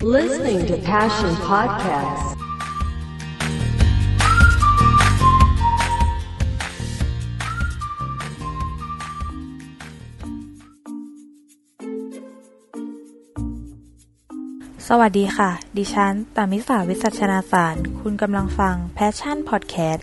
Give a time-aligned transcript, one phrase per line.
[0.00, 2.22] Listening to Passion Podcast.
[14.88, 20.02] สวัสดีค่ะ ดิฉันตามิสาวิสัชนาสาร คุณกำลังฟัง Passion Podcast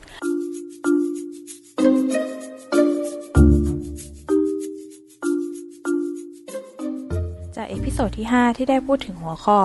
[7.97, 9.59] โซดที่ 5 ที่ได้พูดถึงหัวข้อ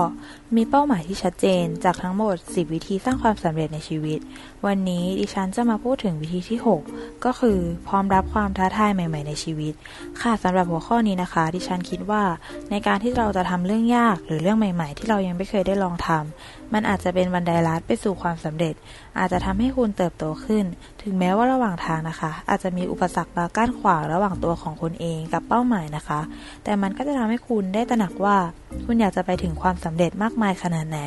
[0.57, 4.19] มีเป้าหมายที่ชัดเจน จากทั้งหมด 10 วิธีสร้างความสำเร็จในชีวิต
[4.67, 6.81] วันนี้ดิฉันจะมาพูดถึงวิธีที่ 6
[7.25, 9.75] ก็คือพร้อมรับความท้าทายใหม่ ๆ ในชีวิต
[10.23, 12.23] ค่ะสำหรับหัวข้อนี้นะคะ ดิฉันคิดว่า
[12.71, 18.75] ในการที่เราจะทำเรื่องยากหรือเรื่องใหม่ ๆ ที่เรายังไม่เคยได้ลองทำมันอาจจะเป็นบันไดลัดไปสู่ความสำเร็จ
[19.19, 20.65] อาจจะทำให้คุณเติบโตขึ้น
[21.03, 26.21] ถึงแม้ว่าระหว่างทางนะคะ อาจจะมีอุปสรรคมากั้นขวางระหว่างตัวของคุณเองกับเป้าหมายนะคะ
[26.65, 28.39] แต่มันก็จะทำให้คุณได้ตระหนักว่า
[28.85, 31.01] คุณอยากจะไปถึงความสำเร็จมากมายขนาดไหน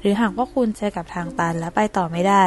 [0.00, 2.44] หรือหากว่าคุณเจอกับทางตันและไปต่อไม่ได้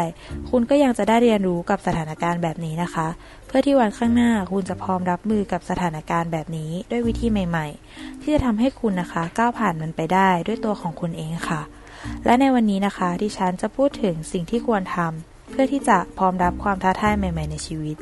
[0.50, 3.08] คุณก็ยังจะได้เรียนรู้กับสถานการณ์แบบนี้นะคะ
[3.48, 11.62] เพื่อที่วันข้างหน้าคุณจะพร้อมรับมือกับสถานการณ์แบบนี้ด้วยวิธีใหม่ ๆ ที่จะทำให้คุณนะคะก้าวผ่านมันไปได้ด้วยตัวของคุณเองค่ะ
[12.26, 17.96] และในวันนี้นะคะที่ฉันจะพูดถึงสิ่งที่ควรทำเพื่อที่จะพร้อมรับความท้าทายใหม่ ๆ ในชีวิต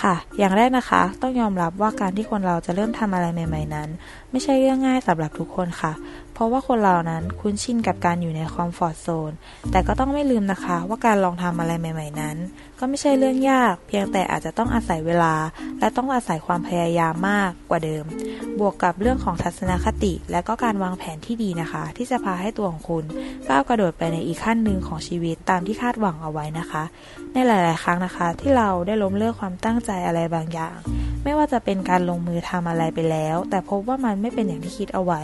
[0.00, 3.88] ค่ะ อย่างแรกนะคะ ต้องยอมรับว่าการที่คนเราจะเริ่มทำอะไรใหม่ ๆ นั้น
[4.30, 5.92] ไม่ใช่เรื่องง่ายสำหรับทุกคนค่ะ
[6.34, 9.32] เพราะว่าคนเรานั้นคุ้นชินกับการอยู่ในคอมฟอร์ทโซน
[9.70, 12.36] แต่ก็ต้องไม่ลืมนะคะ ว่าการลองทำอะไรใหม่ ๆ นั้น
[12.78, 15.34] ก็ไม่ใช่เรื่องยาก เพียงแต่อาจจะต้องอาศัยเวลา
[15.80, 18.04] และต้องอาศัยความพยายามมากกว่าเดิม
[18.58, 23.04] บวกกับเรื่องของทัศนคติ และก็การวางแผนที่ดีนะคะ ที่จะพาให้ตัวของคุณ
[23.48, 26.82] ก้าวกระโดดไปในอีกขั้นหนึ่งของชีวิตตามที่คาดหวังเอาไว้นะคะ
[27.32, 30.76] ในหลาย ๆ ครั้งนะคะ ที่เราได้ล้มเลิกความตั้งใจอะไรบางอย่าง
[31.24, 35.22] ไม่ว่าจะเป็นการลงมือทำอะไรไปแล้ว แต่พบว่ามันไม่เป็นอย่างที่คิดเอาไว้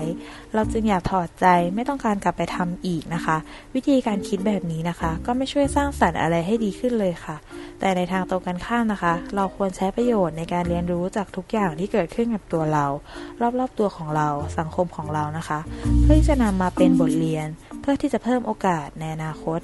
[0.54, 3.36] เราจึงอยากถอดใจไม่ต้องการกลับไปทำอีกนะคะ
[3.74, 7.36] วิธีการคิดแบบนี้นะคะ ก็ไม่ช่วยสร้างสรรค์อะไรให้ดีขึ้นเลยค่ะ
[7.80, 12.86] แต่ในทางตรงกันข้ามนะคะ เราควรใช้ประโยชน์ในการเรียนรู้จากทุกอย่างที่เกิดขึ้นกับตัวเรา
[13.58, 15.58] รอบๆตัวของเราสังคมของเรานะคะ
[16.02, 17.46] เพื่อที่จะนำมาเป็นบทเรียน
[17.80, 19.60] เพื่อที่จะเพิ่มโอกาสในอนาคต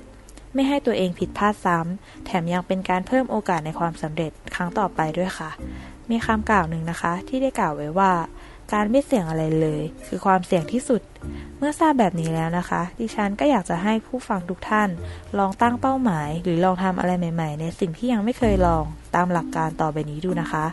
[0.55, 5.50] ไม่ให้ตัวเองผิดพลาดซ้ำ แถมยังเป็นการเพิ่มโอกาสในความสำเร็จครั้งต่อไปด้วยค่ะ
[6.11, 8.12] มีคำกล่าวหนึ่งนะคะ ที่ได้กล่าวไว้ว่า
[8.72, 11.03] การไม่เสี่ยงอะไรเลย คือความเสี่ยงที่สุด
[11.59, 14.89] เมื่อทราบแบบนี้แล้วนะคะ ดิฉันก็อยากจะให้ผู้ฟังทุกท่าน
[15.39, 18.84] ลองตั้งเป้าหมาย หรือลองทำอะไรใหม่ ๆ ในสิ่งที่ยังไม่เคยลอง
[19.15, 20.65] ตามหลักการต่อไปนี้ดูนะคะ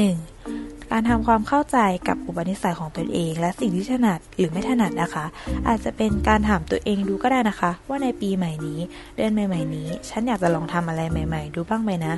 [0.00, 0.51] 1.
[0.92, 5.24] การทำความเข้าใจกับอุปนิสัยของตนเอง และสิ่งที่ถนัดหรือไม่ถนัดนะคะ
[5.68, 8.78] อาจจะเป็นการถามตัวเองดูก็ได้นะคะ ว่าในปีใหม่นี้
[9.16, 12.14] เดือนใหม่ๆนี้ ฉันอยากจะลองทำอะไรใหม่ ๆ ดูบ้างไหมนะ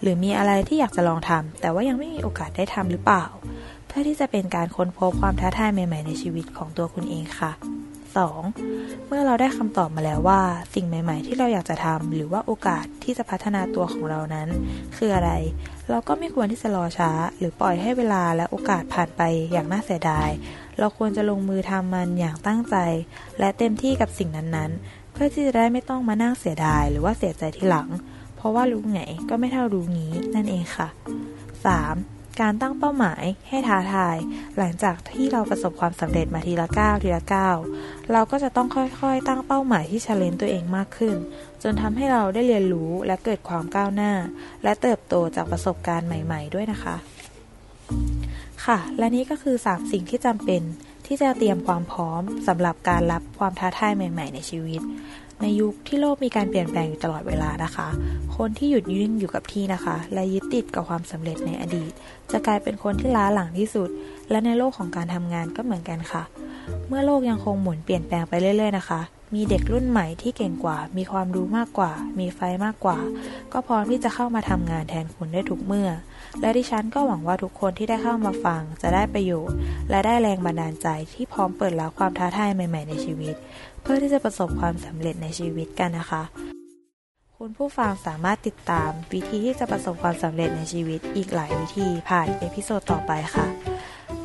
[0.00, 3.24] หรือมีอะไรที่อยากจะลองทำแต่ว่ายังไม่มีโอกาสได้ทำหรือเปล่า
[3.86, 7.73] เพื่อที่จะเป็นการค้นพบความท้าทายใหม่ ๆ ในชีวิตของตัวคุณเองค่ะ
[8.22, 9.06] 2.
[9.06, 10.40] เมื่อเราได้คำตอบมาแล้วว่า
[10.74, 14.48] สิ่งใหม่ ๆ ที่เราอยากจะทำหรือว่าโอกาสที่จะพัฒนาตัวของเรานั้น
[14.96, 15.30] คืออะไร
[15.90, 20.28] เราก็ไม่ควรที่จะรอช้า หรือปล่อยให้เวลาและโอกาสผ่านไปอย่างน่าเสียดาย
[20.78, 22.76] เราควรจะลงมือทำมันอย่างตั้งใจ
[23.38, 27.88] และเต็มที่กับสิ่งนั้นๆ เพื่อที่จะได้ไม่ต้องมานั่งเสียดาย หรือว่าเสียใจทีหลัง
[28.36, 30.88] เพราะว่ารู้ไงก็ไม่เท่ารู้งี้นั่นเองค่ะ
[31.64, 32.23] 3.
[32.40, 34.16] การตั้งเป้าหมายให้ท้าทาย
[34.58, 37.56] หลังจากที่เราประสบความสำเร็จมาทีละก้าวทีละก้าว
[38.12, 41.16] เราก็จะต้องค่อยๆ ตั้งเป้าหมายที่เชลเลนตัวเองมากขึ้น
[41.62, 44.12] จนทำให้เราได้เรียนรู้และเกิดความก้าวหน้า
[44.64, 46.96] และเติบโตจากประสบการณ์ใหม่ ๆ ด้วยนะคะ
[48.64, 50.62] ค่ะ และนี่ก็คือ 3 สิ่งที่จำเป็น
[51.06, 54.82] ที่จะเตรียมความพร้อมสำหรับการรับความท้าทายใหม่ ๆ ในชีวิต
[55.46, 57.88] ในยุคที่โลกมีการเปลี่ยนแปลงอยู่ตลอดเวลานะคะ
[58.36, 61.92] คนที่หยุดยืนอยู่กับที่นะคะ และยึดติดกับความสำเร็จในอดีต
[62.30, 63.88] จะกลายเป็นคนที่ล้าหลังที่สุด
[64.30, 66.22] และในโลกของการทำงานก็เหมือนกันค่ะ
[66.88, 69.00] เมื่อโลกยังคงหมุนเปลี่ยนแปลงไปเรื่อยๆนะคะ
[69.34, 72.98] มีเด็กรุ่นใหม่ที่เก่งกว่า มีความรู้มากกว่า มีไฟมากกว่า
[73.52, 75.90] ก็พร้อมที่จะเข้ามาทำงานแทนคุณได้ทุกเมื่อ
[76.40, 79.56] และดิฉันก็หวังว่าทุกคนที่ได้เข้ามาฟังจะได้ประโยชน์
[79.90, 83.34] และได้แรงบันดาลใจที่พร้อมเปิดรับความท้าทายใหม่ ๆ ในชีวิต
[83.82, 86.22] เพื่อที่จะประสบความสำเร็จในชีวิตกันนะคะ
[87.38, 93.46] คุณผู้ฟังสามารถติดตามวิธีที่จะประสบความสำเร็จในชีวิตอีกหลายวิธีผ่าน episode ต่อไปค่ะ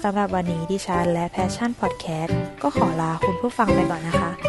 [0.03, 4.48] สำหรับวันนี้ดิฉันและ Passion Podcast ก็ขอลาคุณผู้ฟังไปก่อนนะคะ